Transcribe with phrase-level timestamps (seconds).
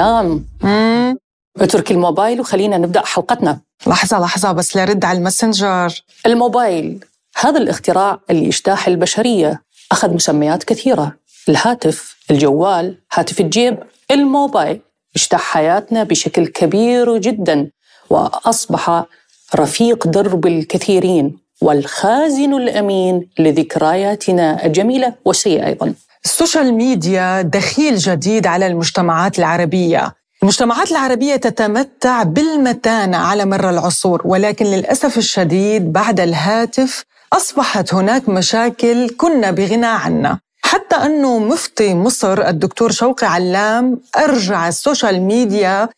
[0.00, 0.44] نعم.
[0.62, 1.18] مم.
[1.60, 3.60] اترك الموبايل وخلينا نبدأ حلقتنا.
[3.86, 6.02] لحظة لحظة بس لرد على الماسنجر.
[6.26, 7.04] الموبايل.
[7.36, 9.62] هذا الاختراع اللي اجتاح البشرية.
[9.92, 11.16] أخذ مسميات كثيرة.
[11.48, 13.78] الهاتف الجوال هاتف الجيب
[14.10, 14.80] الموبايل.
[15.16, 17.70] اجتاح حياتنا بشكل كبير جدا
[18.10, 19.04] وأصبح
[19.56, 25.94] رفيق درب الكثيرين والخازن الأمين لذكرياتنا الجميلة والسيئة أيضا.
[26.24, 30.14] ال social media دخيل جديد على المجتمعات العربية.
[30.42, 39.10] المجتمعات العربية تتمتع بالمتانة على مر العصور ولكن للأسف الشديد بعد الهاتف أصبحت هناك مشاكل
[39.16, 40.40] كنا بغنى عنها.
[40.62, 45.88] حتى أنه مفتي مصر الدكتور شوقي علام أرجع ال social media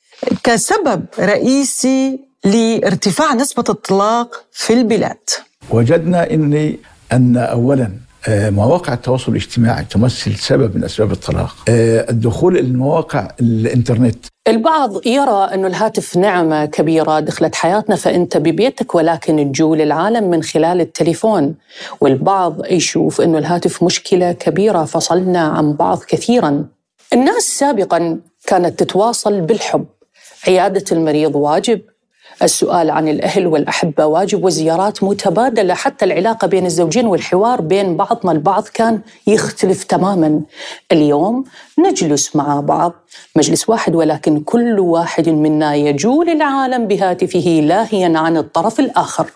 [0.42, 5.30] كسبب رئيسي لارتفاع نسبة الطلاق في البلاد.
[5.70, 6.76] وجدنا ان
[7.12, 7.90] أن اولا
[8.28, 11.56] مواقع التواصل الاجتماعي تمثل سبب من أسباب الطلاق.
[11.68, 14.26] آه، الدخول المواقع الإنترنت.
[14.48, 20.80] البعض يرى أن الهاتف نعمة كبيرة دخلت حياتنا فأنت ببيتك ولكن تجول العالم من خلال
[20.80, 21.54] التليفون.
[22.00, 26.64] والبعض يشوف أن الهاتف مشكلة كبيرة فصلنا عن بعض كثيرا.
[27.12, 29.86] الناس سابقا كانت تتواصل بالحب.
[30.46, 31.80] عيادة المريض واجب
[32.42, 38.64] السؤال عن الأهل والأحبة واجب والزيارات متبادلة حتى العلاقة بين الزوجين والحوار بين بعضنا البعض
[38.74, 40.40] كان يختلف تماما
[40.92, 41.44] اليوم
[41.78, 42.92] نجلس مع بعض
[43.36, 49.26] مجلس واحد ولكن كل واحد منا يجول العالم بهاتفه لاهيا عن الطرف الآخر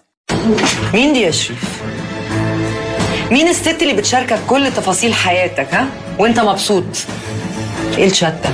[0.94, 1.82] مين دي يا شريف؟
[3.30, 5.86] مين الست اللي بتشاركك كل تفاصيل حياتك ها؟
[6.18, 6.84] وانت مبسوط؟
[7.98, 8.50] إيه الشات ده؟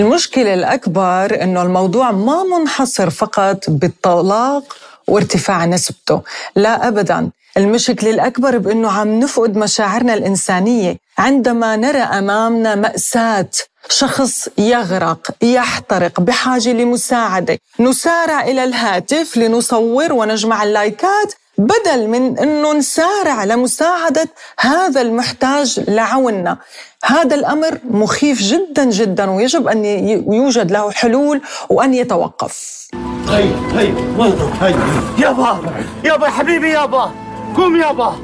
[0.00, 4.76] المشكلة الأكبر أنه الموضوع ما منحصر فقط بالطلاق
[5.08, 6.22] وارتفاع نسبته.
[6.56, 7.30] لا أبدا.
[7.56, 10.96] المشكلة الأكبر بأنه عم نفقد مشاعرنا الإنسانية.
[11.18, 13.50] عندما نرى أمامنا مأساة
[13.88, 23.44] شخص يغرق يحترق بحاجة لمساعدة نسارع إلى الهاتف لنصور ونجمع اللايكات بدل من أنه نسارع
[23.44, 24.28] لمساعدة
[24.60, 26.58] هذا المحتاج لعوننا.
[27.04, 31.40] هذا الأمر مخيف جدا جدا ويجب أن ي- يوجد له حلول
[31.70, 32.86] وأن يتوقف.
[33.28, 34.74] هي هي وين؟ هي
[35.18, 35.60] يابا
[36.04, 37.10] يابا يا حبيبي يابا
[37.56, 38.16] قوم يابا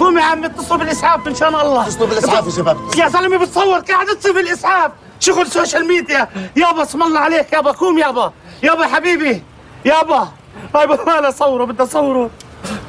[0.00, 1.86] قوم يا عم اتصلوا بالإسعاف إن شاء الله.
[1.86, 2.76] اتصلوا بالإسعاف يا شباب.
[2.98, 4.92] يا زلمة بتصور قاعد اتصل بالإسعاف.
[5.20, 8.32] شغل social media يابا اسم الله عليك يابا قوم يابا
[8.62, 9.42] يابا يا حبيبي
[9.84, 10.28] يابا
[10.74, 12.30] هاي ما أصوره بدي أصوره.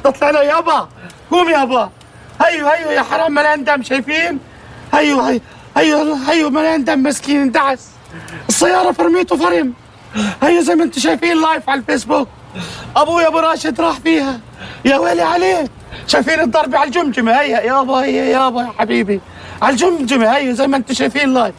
[0.04, 0.88] تطلع له يابا
[1.30, 1.90] قوم يابا
[2.42, 4.38] هيو هيو يا حرام مليان دم شايفين؟
[4.94, 5.40] هيو هيو
[5.76, 7.88] هيو هيو مليان دم مسكين اندعس.
[8.48, 9.72] السيارة فرميته فرم
[10.42, 12.28] هيو زي ما أنتم شايفين live على الفيسبوك.
[12.96, 14.40] أبوي أبو راشد راح فيها.
[14.84, 15.68] يا ويلي عليه.
[16.06, 19.20] شايفين الضربة على الجمجمة؟ هيا يابا هيا يابا يا حبيبي.
[19.62, 21.54] على الجمجمة هيو زي ما أنتم شايفين live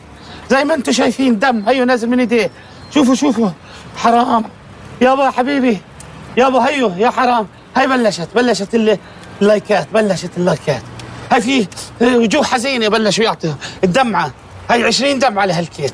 [0.50, 1.64] زي ما أنتم شايفين دم.
[1.70, 2.52] هيو نازل من ايديه
[2.94, 3.50] شوفوا شوفوا.
[3.98, 4.44] حرام.
[5.02, 5.78] يابا يا حبيبي.
[6.38, 7.48] يابا هيو يا حرام.
[7.75, 8.97] هاي بلشت بلشت ال-
[9.42, 10.81] ال like ات بلشت ال like ات.
[11.31, 11.68] هاي في
[12.02, 13.53] وجوه حزينة بلشوا يعطوا
[13.84, 14.31] الدمعة.
[14.69, 15.94] هاي 20 دمعة لهاللايكات.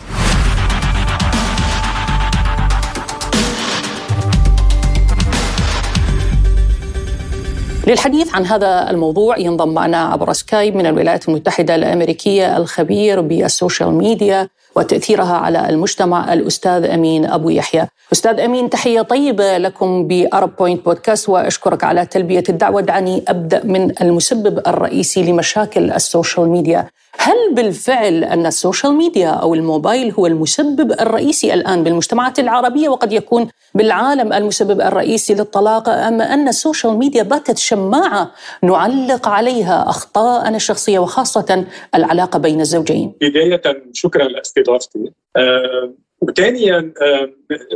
[7.92, 13.94] للحديث عن هذا الموضوع ينضم معنا عبر سكايب من الولايات المتحدة الأمريكية الخبير بال social
[13.94, 17.88] media وتأثيرها على المجتمع الأستاذ أمين أبو يحيى.
[18.14, 22.82] أستاذ أمين تحية طيبة لكم بأرب بوينت بودكاست وأشكرك على تلبية الدعوة.
[22.82, 26.88] دعني أبدأ من المسبب الرئيسي لمشاكل ال social media.
[27.18, 33.14] هل بالفعل أن ال social media أو الموبايل هو المسبب الرئيسي الآن بالمجتمعات العربية وقد
[33.14, 38.32] يكون بالعالم المسبب الرئيسي للطلاق أم أن ال social media باتت شماعة
[38.64, 43.62] نعلق عليها أخطاءنا الشخصية وخاصة العلاقة بين الزوجين؟ بداية
[43.94, 45.12] شكرا لاستضافتي.
[45.38, 47.30] آه، وثانيا آه،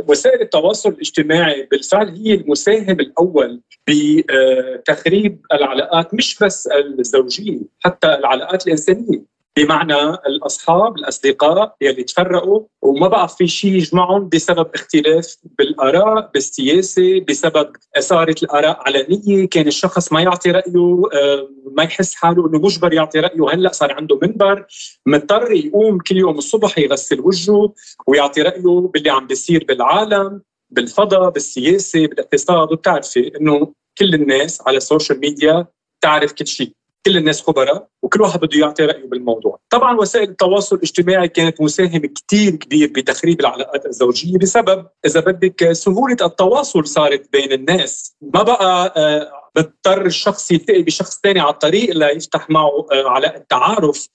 [0.08, 6.68] وسائل التواصل الاجتماعي بالفعل هي المساهم الأول بتخريب العلاقات مش بس
[6.98, 9.35] الزوجيه حتى العلاقات الإنسانية.
[9.56, 17.72] بمعنى الأصحاب الأصدقاء يلي تفرقوا وما بقى في شيء يجمعهم بسبب اختلاف بالآراء بالسياسة بسبب
[17.98, 23.20] صارت الآراء علنية كان الشخص ما يعطي رأيه آه، ما يحس حاله إنه مجبر يعطي
[23.20, 23.54] رأيه.
[23.54, 24.66] هلأ صار عنده منبر
[25.06, 27.74] مضطر يقوم كل يوم الصبح يغسل وجهه
[28.06, 32.72] ويعطي رأيه باللي عم بيصير بالعالم بالفضاء بالسياسة بالاقتصاد.
[32.72, 35.66] وبتعرفي إنه كل الناس على السوشيال ميديا
[36.00, 36.72] تعرف كل شيء
[37.06, 39.58] كل الناس خبراء وكل واحد بده يعطي رأيه بالموضوع.
[39.70, 46.16] طبعا وسائل التواصل الاجتماعي كانت مساهم كتير كبير بتخريب العلاقات الزوجية بسبب إذا بدك سهولة
[46.22, 48.16] التواصل صارت بين الناس.
[48.34, 54.08] ما بقى آه، بضطر الشخص يلتقي بشخص ثاني على الطريق ليفتح معه آه، علاقة تعارف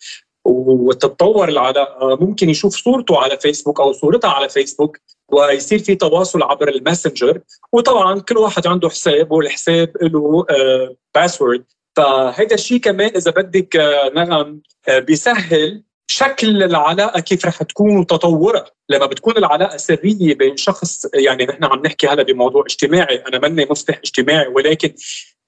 [0.46, 2.18] وتتطور العلاقة.
[2.22, 4.98] ممكن يشوف صورته على فيسبوك أو صورتها على فيسبوك
[5.32, 7.42] ويصير في تواصل عبر الماسنجر.
[7.74, 10.46] وطبعا كل واحد عنده حساب والحساب له
[11.16, 11.64] password
[11.96, 13.76] فهيدا الشيء كمان إذا بدك
[14.16, 18.66] نغم بيسهل شكل العلاقة كيف رح تكون وتطورها.
[18.90, 23.68] لما بتكون العلاقة سرية بين شخص يعني نحن عم نحكي هلا بموضوع اجتماعي أنا ماني
[23.70, 24.94] مصلح اجتماعي ولكن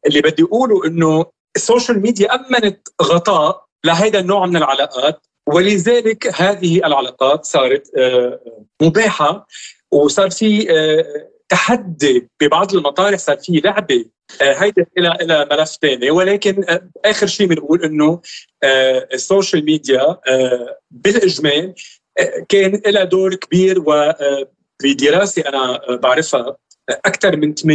[0.08, 1.26] اللي بدي أقوله إنه
[1.56, 8.40] ال social media أمنت غطاء لهذا النوع من العلاقات ولذلك هذه العلاقات صارت آه،
[8.82, 9.48] مباحة
[9.92, 14.06] وصار في آه، تحدي ببعض المطارح صار في لعبة
[14.42, 16.66] آه، هيدا إلى إلى ملف ثاني ولكن
[17.06, 18.22] آخر شيء بنقول إنه
[19.14, 20.18] ال social media
[20.92, 21.74] بالاجمال
[22.50, 26.58] كان لها دور كبير وبدراسه أنا بعرفها
[26.90, 27.66] أكثر من 80%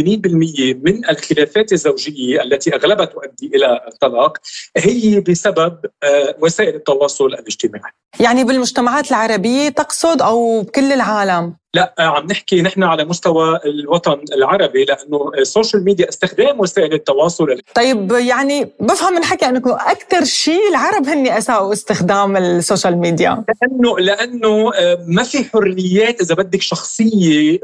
[0.83, 4.37] من الخلافات الزوجية التي اغلبها تؤدي إلى الطلاق
[4.77, 7.91] هي بسبب آه، وسائل التواصل الاجتماعي.
[8.19, 14.23] يعني بالمجتمعات العربية تقصد أو بكل العالم؟ لا آه، عم نحكي نحن على مستوى الوطن
[14.33, 20.23] العربي لأنه ال social media استخدام وسائل التواصل طيب يعني بفهم من حكي أنكم أكثر
[20.23, 23.43] شيء العرب هن أساءوا استخدام السوشيال ميديا.
[23.61, 27.59] لأنه لأنه آه، ما في حريات إذا بدك شخصية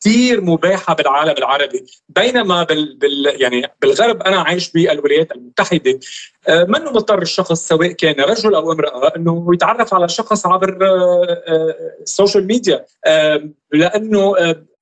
[0.00, 1.86] كثير مباحة بالعالم العربي.
[2.08, 6.00] بينما بال, بال يعني بالغرب أنا عايش بالولايات المتحدة
[6.48, 10.78] آه، منه مضطر الشخص سواء كان رجل أو امرأة إنه يتعرف على شخص عبر
[12.02, 12.84] ال social media؟
[13.72, 14.34] لأنه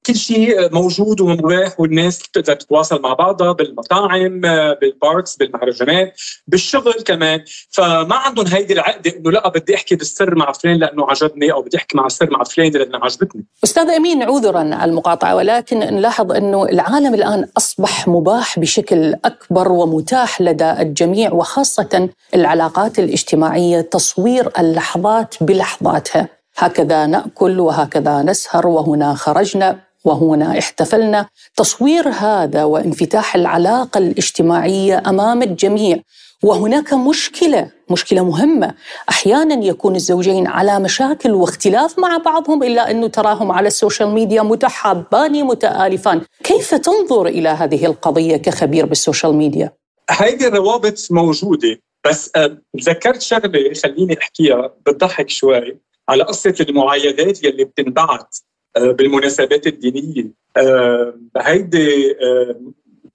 [0.07, 4.41] كل شيء موجود ومباح والناس تقدر تتواصل مع بعضها بالمطاعم
[4.81, 7.45] بال parks بالمهرجانات بالشغل كمان.
[7.71, 11.77] فما عندهم هيدي العقدة إنه لا بدي أحكي بالسر مع فلان لأنه عجبني أو بدي
[11.77, 13.45] أحكي مع السر مع فلان لأنه عجبتني.
[13.65, 20.41] أستاذ أمين عذرا على المقاطعة ولكن نلاحظ إنه العالم الآن أصبح مباح بشكل أكبر ومتاح
[20.41, 26.36] لدى الجميع وخاصة العلاقات الاجتماعية تصوير اللحظات بلحظاتها.
[26.57, 31.29] هكذا نأكل وهكذا نسهر وهنا خرجنا وهنا احتفلنا.
[31.57, 35.99] تصوير هذا وانفتاح العلاقة الاجتماعية أمام الجميع.
[36.43, 38.75] وهناك مشكلة مشكلة مهمة.
[39.09, 44.43] أحيانا يكون الزوجين على مشاكل واختلاف مع بعضهم إلا أنه تراهم على ال social media
[44.43, 46.21] متحابان متآلفان.
[46.45, 49.73] كيف تنظر إلى هذه القضية كخبير بال social media؟
[50.11, 51.79] هذه الروابط موجودة
[52.09, 55.86] بس آه، تذكرت شغلة خليني أحكيها بتضحك شوي.
[56.09, 58.37] على قصة المعايدات يلي بتنبعت
[58.77, 60.33] آه، بالمناسبات الدينية.
[60.57, 62.61] آه، هيدي آه،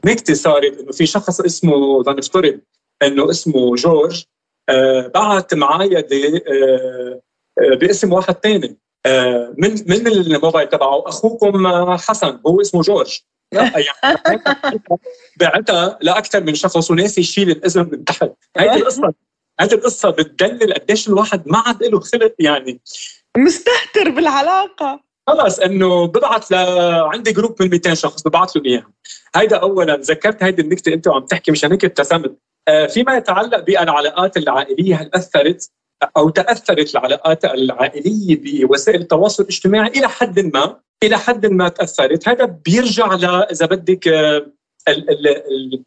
[0.05, 2.59] نكته صارت إنه في شخص اسمه لنفترض
[3.03, 4.23] إنه اسمه جورج
[5.13, 6.07] بعت معايدة
[7.57, 8.77] باسم واحد ثاني
[9.57, 11.67] من من الموبايل تبعه أخوكم
[11.97, 13.19] حسن هو اسمه جورج.
[13.55, 14.41] يعني
[15.39, 18.31] بعتها لأكثر من شخص وناسي يشيل الاذن من تحت.
[18.57, 19.13] هيدي القصة.
[19.61, 22.81] هذه القصة بتدلل قديش الواحد ما عاد له خلق يعني.
[23.37, 24.99] مستهتر بالعلاقة.
[25.27, 26.55] خلص إنه ببعث ل
[27.13, 28.91] عندي جروب من 200 شخص ببعث لهم إياها.
[29.35, 32.37] هيدا اولا ذكرت هيدي النكتة أنت وعم تحكي مشان هيك ابتسمت.
[32.67, 35.71] آه فيما يتعلق بالعلاقات العائلية هل أثرت
[36.17, 42.27] أو تأثرت العلاقات العائلية بوسائل التواصل الاجتماعي؟ إلى حد ما إلى حد ما تأثرت.
[42.27, 44.45] هذا بيرجع ل إذا بدك آه
[44.87, 45.83] ال ال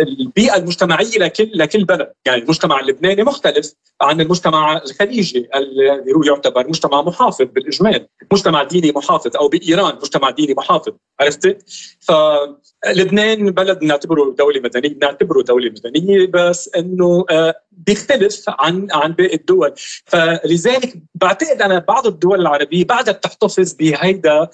[0.00, 3.74] البيئة المجتمعية لكل لكل بلد، يعني المجتمع اللبناني مختلف.
[4.00, 10.30] عن المجتمع الخليجي اللي هو يعتبر مجتمع محافظ بالإجمال، مجتمع ديني محافظ أو بإيران مجتمع
[10.30, 11.64] ديني محافظ، عرفت؟
[12.00, 19.34] فلبنان بلد نعتبره دولة مدنية، نعتبره دولة مدنية بس إنه آه، بيختلف عن عن باقي
[19.34, 19.74] الدول،
[20.04, 24.48] فلذلك بعتقد أنا بعض الدول العربية بعدها بتحتفظ بهيدا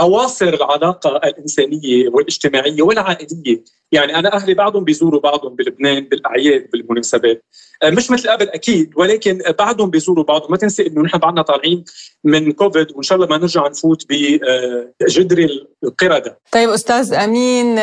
[0.00, 7.44] اواصر العلاقة الإنسانية والاجتماعية والعائلية، يعني أنا أهلي بعضهم بيزوروا بعضهم بلبنان بالأعياد بالمناسبات،
[7.82, 11.84] آه، مش مثل قبل أكيد ولكن بعضهم بيزوروا بعضهم، ما تنسى إنه نحن بعدنا طالعين
[12.24, 15.48] من كوفيد وإن شاء الله ما نرجع نفوت بجدر
[15.84, 16.38] القرده.
[16.52, 17.74] طيب أستاذ أمين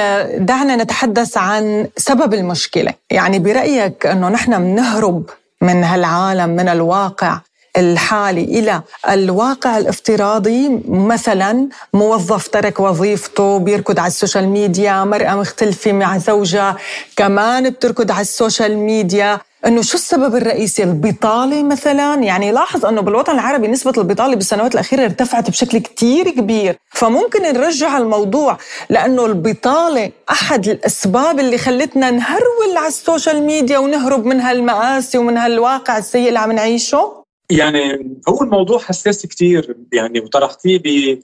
[0.45, 5.29] دعنا نتحدث عن سبب المشكلة، يعني برأيك إنه نحن بنهرب
[5.61, 7.41] من هالعالم من الواقع
[7.77, 15.91] الحالي إلى الواقع الافتراضي مثلا موظف ترك وظيفته بيركض على ال social media مرأة مختلفة
[15.91, 16.77] مع زوجها
[17.15, 19.39] كمان بتركض على ال social media.
[19.65, 25.03] إنه شو السبب الرئيسي؟ البطالة مثلا؟ يعني لاحظ إنه بالوطن العربي نسبة البطالة بالسنوات الأخيرة
[25.03, 26.77] ارتفعت بشكل كتير كبير.
[26.89, 28.57] فممكن نرجع الموضوع
[28.89, 35.37] لأنه البطالة أحد الأسباب اللي خلتنا نهرول على ال social media ونهرب من هالمآسي ومن
[35.37, 37.26] هالواقع السيء اللي عم نعيشه.
[37.51, 41.19] يعني هو الموضوع حساس كثير يعني وطرحتيه ب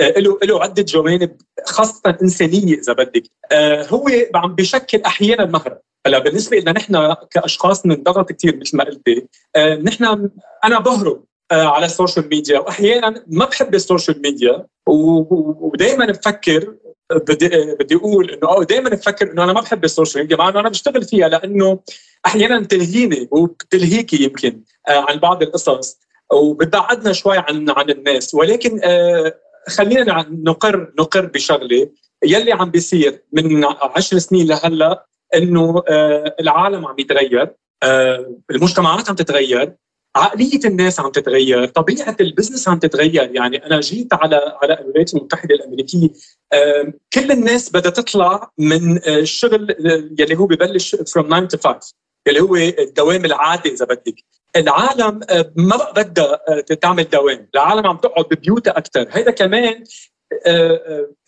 [0.00, 3.22] له له عدة جوانب خاصة إنسانية إذا بدك.
[3.52, 8.84] آه، هو عم بشكل أحيانا مهرب هلأ بالنسبة لنا نحن كأشخاص بنضغط كثير مثل ما
[8.84, 9.26] قلتي.
[9.56, 10.30] آه نحن
[10.64, 12.58] أنا بهرب آه على ال social media.
[12.58, 16.74] واحيانا ما بحب ال social media ودائما بفكر
[17.12, 17.48] بدي
[17.80, 20.68] بدي أقول إنه دائما بفكر إنه أنا ما بحب ال social media مع إنه أنا
[20.68, 21.80] بشتغل فيها لأنه
[22.26, 25.98] أحيانا تلهيني وبتلهيكي يمكن آه عن بعض القصص
[26.32, 28.34] وبتبعدنا شوي عن عن الناس.
[28.34, 29.34] ولكن آه
[29.68, 31.90] خلينا نقر نقر بشغلة
[32.24, 39.14] يلي عم بيصير من عشر سنين لهلأ إنه آه العالم عم يتغير آه المجتمعات عم
[39.16, 39.74] تتغير
[40.16, 45.54] عقلية الناس عم تتغير، طبيعة البزنس عم تتغير، يعني أنا جيت على على الولايات المتحدة
[45.54, 46.08] الأمريكية
[46.52, 49.76] آه كل الناس بدها تطلع من الشغل
[50.18, 51.94] يلي هو ببلش from 9 to 5
[52.28, 54.14] يلي هو الدوام العادي إذا بدك،
[54.56, 55.20] العالم
[55.56, 59.84] ما بقى بدها تعمل دوام، العالم عم تقعد ببيوتها أكثر، هيدا كمان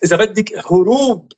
[0.05, 1.33] إذا بدك هروب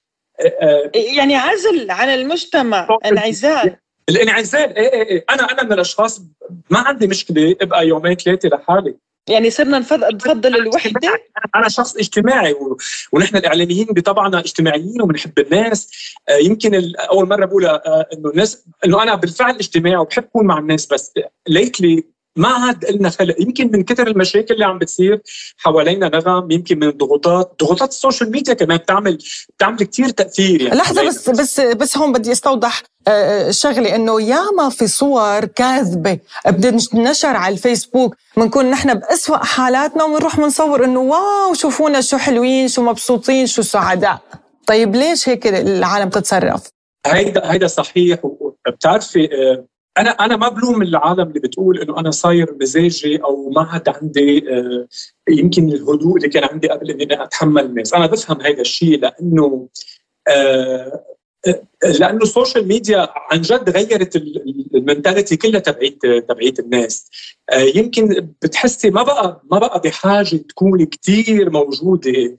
[0.94, 3.76] يعني عزل عن المجتمع انعزال
[4.08, 5.24] الانعزال إيه إيه إيه.
[5.30, 6.22] أنا أنا من الأشخاص
[6.70, 8.94] ما عندي مشكلة إبقى يومين ثلاثة لحالي.
[9.28, 11.22] يعني صرنا نفضل الوحدة؟
[11.56, 12.76] أنا شخص اجتماعي و...
[13.12, 15.90] ونحن الإعلاميين بطبعنا اجتماعيين وبنحب الناس.
[16.28, 20.86] آه يمكن أول مرة بقولها إنه الناس إنه أنا بالفعل اجتماعي وبحب أكون مع الناس
[20.86, 21.12] بس.
[21.48, 22.04] ليتلي
[22.36, 23.40] ما عاد لنا خلق.
[23.40, 25.20] يمكن من كثر المشاكل اللي عم بتصير
[25.56, 27.54] حوالينا نغم يمكن من الضغوطات.
[27.62, 29.18] ضغوطات ال social media كمان بتعمل
[29.56, 30.74] بتعمل كثير تأثير يعني.
[30.76, 32.82] لحظة بس بس بس هون بدي أستوضح.
[33.50, 36.18] شغلة إنه ياما في صور كاذبة
[36.48, 42.82] بتنشر على الفيسبوك بنكون نحن بأسوأ حالاتنا وبنروح بنصور إنه wow شوفونا شو حلوين شو
[42.82, 44.18] مبسوطين شو سعداء.
[44.66, 46.62] طيب ليش هيك العالم تتصرف؟
[47.06, 48.18] هيدا هيدا صحيح.
[48.68, 49.28] بتعرفي
[49.98, 54.44] أنا أنا ما بلوم العالم اللي بتقول إنه أنا صاير مزاجي أو ما عاد عندي
[55.28, 59.68] يمكن الهدوء اللي كان عندي قبل إني أتحمل الناس، أنا بفهم هذا الشيء لأنه
[61.98, 64.16] لأنه ال social media عن جد غيرت
[64.74, 67.10] ال mentality كلها تبعيت تبعيت الناس.
[67.74, 72.36] يمكن بتحسي ما بقى ما بقى بحاجة تكوني كثير موجودة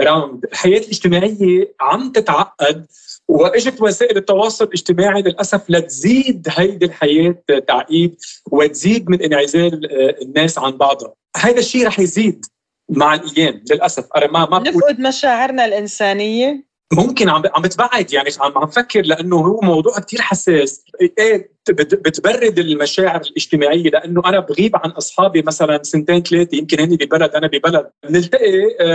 [0.00, 2.86] راوند الحياة الاجتماعية عم تتعقد
[3.28, 8.16] وإجت وسائل التواصل الاجتماعي للأسف لتزيد هيدي الحياة تعقيد
[8.50, 12.46] وتزيد من انعزال الناس عن بعضها، هذا الشيء رح يزيد
[12.88, 14.06] مع الأيام للأسف.
[14.16, 16.73] أنا ما ما نفقد مشاعرنا الإنسانية.
[16.92, 20.84] ممكن عم عم بتبعد يعني عم عم فكر لأنه هو موضوع كثير حساس.
[21.18, 27.30] إيه بتبرد المشاعر الاجتماعية لأنه أنا بغيب عن أصحابي مثلا سنتين ثلاثة يمكن هني ببلد
[27.30, 27.90] أنا ببلد.
[28.08, 28.50] بنلتقي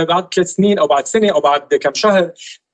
[0.08, 2.30] بعد ثلاث سنين أو بعد سنة أو بعد كم شهر.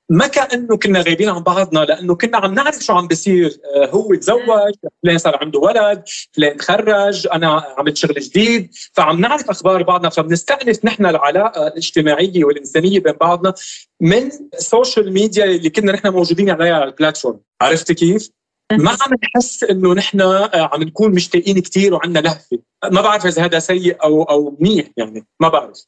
[0.09, 4.73] ما كانه كنا غايبين عن بعضنا لأنه كنا عم نعرف شو عم بيصير هو تزوج
[5.03, 10.85] فلان صار عنده ولد فلان تخرج أنا عملت شغل جديد فعم نعرف أخبار بعضنا فبنستأنف
[10.85, 13.53] نحن العلاقة الاجتماعية والإنسانية بين بعضنا
[14.01, 18.29] من ال social media اللي كنا نحن موجودين عليها على ال platform عرفتي كيف؟
[18.71, 20.21] ما عم نحس إنه نحن
[20.53, 22.59] عم نكون مشتاقين كثير وعندنا لهفة،
[22.91, 25.85] ما بعرف إذا هذا سيء أو أو منيح يعني ما بعرف.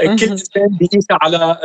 [0.00, 1.56] كل انسان بيقيسها على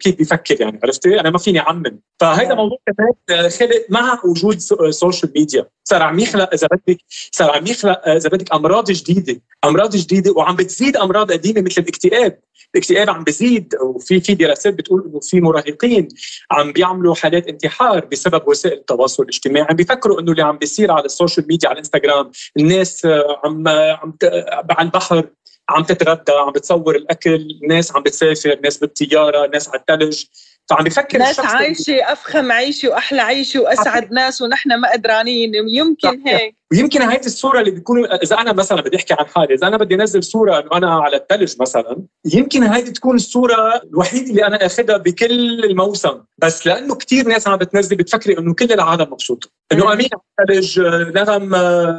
[0.00, 4.58] كيف بيفكر يعني عرفتي؟ أنا ما فيني أعمم، فهذا موضوع كمان خلق مع وجود
[4.90, 7.00] social media، صار عم يخلق إذا بدك
[7.32, 12.38] صار عم يخلق إذا بدك أمراض جديدة، أمراض جديدة وعم بتزيد أمراض قديمة مثل الاكتئاب،
[12.74, 16.08] الاكتئاب عم بزيد وفي في دراسات بتقول إنه في مراهقين
[16.50, 21.04] عم بيعملوا حالات انتحار بسبب وسائل التواصل الاجتماعي، عم بيفكروا إنه اللي عم بيصير على
[21.04, 23.06] ال social media على الانستغرام، الناس
[23.44, 24.14] عم عم
[24.70, 25.28] على البحر
[25.70, 30.24] عم تتغدى عم بتصور الأكل ناس عم بتسافر ناس بالطيارة ناس على الثلج
[30.70, 36.54] فعم بفكر ناس عايشة أفخم عيشة وأحلى عيشة وأسعد ناس ونحن ما قدرانين يمكن هيك.
[36.72, 39.94] ويمكن هاي الصورة اللي بيكون إذا أنا مثلا بدي أحكي عن حالي إذا أنا بدي
[39.94, 41.96] انزل صورة إنه أنا على الثلج مثلا
[42.34, 46.20] يمكن هاي تكون الصورة الوحيدة اللي أنا اخذها بكل الموسم.
[46.38, 50.08] بس لأنه كثير ناس عم بتنزل بتفكري إنه كل العالم مبسوطه إنه امين
[50.38, 50.80] على الثلج
[51.16, 51.48] نغم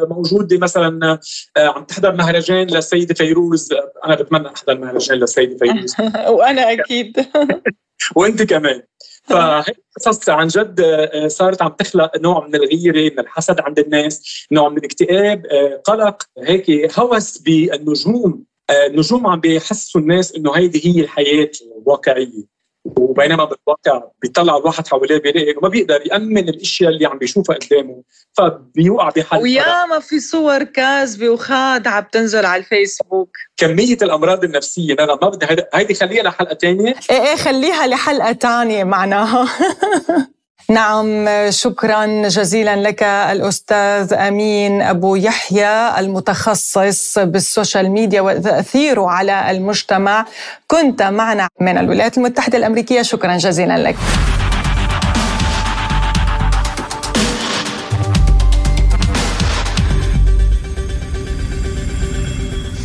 [0.10, 1.20] موجوده مثلا
[1.58, 3.70] عم تحضر مهرجان للسيدة فيروز.
[4.06, 5.96] أنا بتمنى أحضر مهرجان للسيدة فيروز.
[6.38, 7.18] وأنا أكيد.
[8.15, 8.81] وانت كمان.
[9.24, 10.81] فهي قصص عن جد
[11.27, 15.46] صارت عم تخلق نوع من الغيرة من الحسد عند الناس نوع من الاكتئاب
[15.86, 18.43] قلق هيك هوس بالنجوم
[18.88, 22.61] النجوم عم بيحسوا الناس إنه هيدي هي الحياة الواقعية.
[22.86, 28.04] وبينما بالواقع بيطلع الواحد حواليه بيلاقي ما بيقدر يأمن الأشياء اللي عم بيشوفها قدامه
[28.38, 33.38] فبيوقع بحال وياما في صور كاذبة وخادعه بتنزل على الفيسبوك.
[33.58, 38.84] كمية الأمراض النفسية أنا ما بدي هيدي خليها لحلقة ثانية إيه إيه خليها لحلقة ثانية
[38.84, 39.48] معناها.
[40.70, 50.25] نعم شكرا جزيلا لك الأستاذ أمين أبو يحيى المتخصص بالسوشيال ميديا وتأثيره على المجتمع.
[50.68, 53.01] كنت معنا من الولايات المتحدة الأمريكية.
[53.01, 53.96] شكرا جزيلا لك.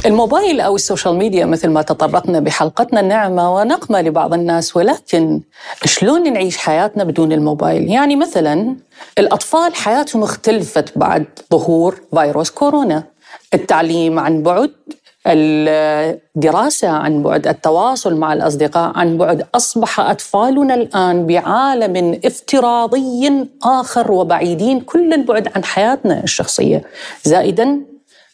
[0.06, 5.40] الموبايل أو ال social media مثل ما تطرقنا بحلقتنا نعمة ونقمة لبعض الناس ولكن
[5.84, 8.76] شلون نعيش حياتنا بدون الموبايل؟ يعني مثلا
[9.18, 13.02] الأطفال حياتهم اختلفت بعد ظهور فيروس كورونا.
[13.54, 14.70] التعليم عن بعد
[15.26, 24.80] الدراسة عن بعد التواصل مع الأصدقاء عن بعد أصبح أطفالنا الآن بعالم افتراضي آخر وبعيدين
[24.80, 26.82] كل البعد عن حياتنا الشخصية.
[27.24, 27.80] زائدا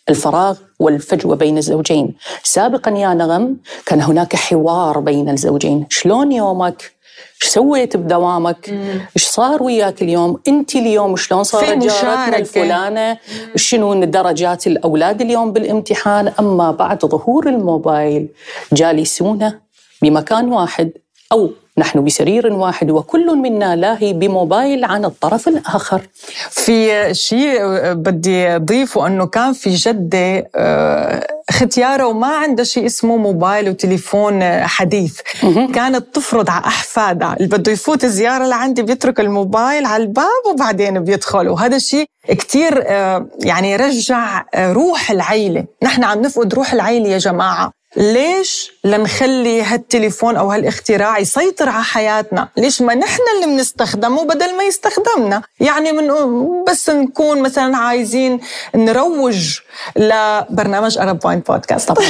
[0.08, 3.56] الفراغ والفجوة بين الزوجين سابقا يا نغم
[3.86, 6.92] كان هناك حوار بين الزوجين شلون يومك
[7.42, 8.68] إيش سويت بدوامك؟
[9.16, 13.18] إيش صار وياك اليوم؟ انت اليوم شلون صارت جارتنا الفلانة؟
[13.56, 18.28] شنو درجات الأولاد اليوم بالامتحان؟ أما بعد ظهور الموبايل
[18.72, 19.52] جالسون
[20.02, 20.92] بمكان واحد
[21.32, 26.00] أو نحن بسرير واحد وكل منا لاهي بموبايل عن الطرف الآخر.
[26.50, 27.58] في شيء
[27.92, 35.20] بدي أضيفه أنه كان في جدة آه، ختيارة وما عندها شيء اسمه موبايل وتليفون حديث.
[35.74, 41.48] كانت تفرض على أحفادها اللي بده يفوت زيارة لعندي بيترك الموبايل على الباب وبعدين بيدخل.
[41.48, 45.64] وهذا الشيء كتير آه، يعني رجع آه، روح العيلة.
[45.82, 47.72] نحن عم نفقد روح العيلة يا جماعة.
[47.96, 52.48] ليش؟ لنخلي هالتليفون أو هالاختراع يسيطر على حياتنا.
[52.56, 56.08] ليش ما نحن اللي بنستخدمه بدل ما يستخدمنا؟ يعني من
[56.64, 58.40] بس نكون مثلا عايزين
[58.74, 59.58] نروج
[59.96, 62.06] لبرنامج Arab Point Podcast طبعا.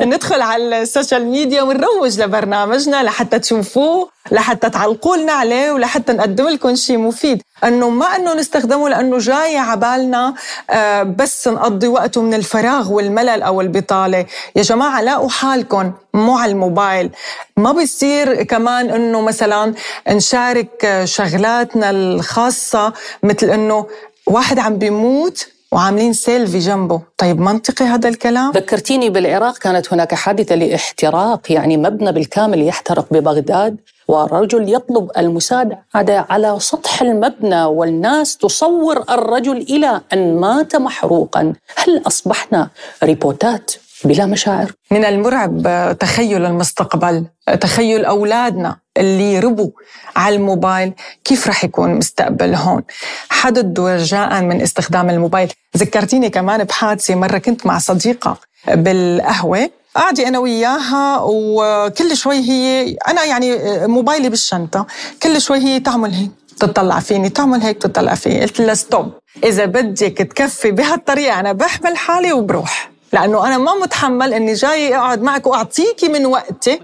[0.10, 6.48] ندخل على ال social media ونروج لبرنامجنا لحتى تشوفوه لحتى تعلقوا لنا عليه ولحتى نقدم
[6.48, 7.42] لكم شيء مفيد.
[7.64, 10.34] إنه ما إنه نستخدمه لأنه جاي على بالنا
[10.70, 14.26] آه، بس نقضي وقته من الفراغ والملل أو البطالة.
[14.56, 17.10] يا جماعة لاقوا حالكم مو على الموبايل.
[17.56, 19.74] ما بيصير كمان إنه مثلا
[20.08, 23.86] نشارك شغلاتنا الخاصة مثل إنه
[24.26, 27.00] واحد عم بيموت وعاملين سيلفي جنبه.
[27.18, 33.76] طيب منطقي هذا الكلام؟ ذكرتيني بالعراق كانت هناك حادثة لاحتراق يعني مبنى بالكامل يحترق ببغداد
[34.08, 41.52] ورجل يطلب المساعدة على سطح المبنى والناس تصور الرجل إلى أن مات محروقا.
[41.76, 42.68] هل أصبحنا
[43.04, 43.70] روبوتات؟
[44.04, 44.72] بلا مشاعر.
[44.90, 47.26] من المرعب تخيل المستقبل
[47.60, 49.70] تخيل أولادنا اللي ربوا
[50.16, 50.92] على الموبايل
[51.24, 52.82] كيف رح يكون مستقبل هون؟
[53.28, 55.52] حددوا رجاء من استخدام الموبايل.
[55.76, 58.36] ذكرتيني كمان بحادثة مرة كنت مع صديقة
[58.68, 64.86] بالقهوة قاعدة أنا وياها وكل شوي هي أنا يعني موبايلي بالشنطة
[65.22, 68.40] كل شوي هي تعمل هيك تطلع فيني تعمل هيك تطلع فيني.
[68.40, 69.12] قلت لها ستوب
[69.44, 72.90] إذا بدك تكفي بهالطريقة أنا بحمل حالي وبروح.
[73.12, 76.80] لأنه أنا ما متحمل إني جاي أقعد معك وأعطيكي من وقتي.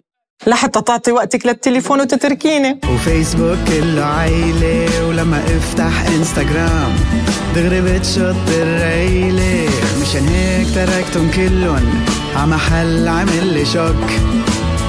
[0.46, 2.80] لحتى تعطي وقتك للتليفون وتتركيني.
[2.94, 6.92] وفيسبوك كله عيلة ولما افتح انستغرام
[7.54, 9.70] دغري بتشط الريلة.
[10.02, 12.04] مشان هيك تركتهم كلهم
[12.36, 14.10] عمحل عمل لي shock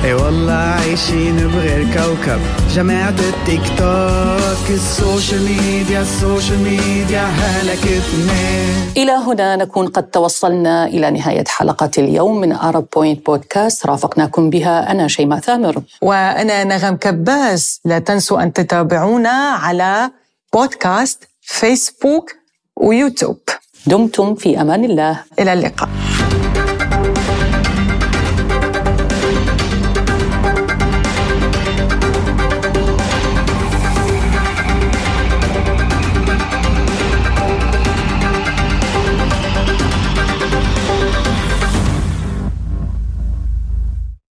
[0.03, 2.39] اي والله عايشين بغير كوكب.
[2.69, 8.33] جماعة التيك توك ال social media ال social media هلكتنا.
[8.97, 14.91] إلى هنا نكون قد توصلنا إلى نهاية حلقة اليوم من Arab Point Podcast رافقناكم بها
[14.91, 15.81] أنا شيماء ثامر.
[16.01, 17.81] وأنا نغم كباس.
[17.85, 19.29] لا تنسوا أن تتابعونا
[19.63, 20.11] على
[20.53, 22.31] بودكاست فيسبوك
[22.75, 23.39] ويوتيوب
[23.87, 25.23] دمتم في أمان الله.
[25.39, 25.89] إلى اللقاء.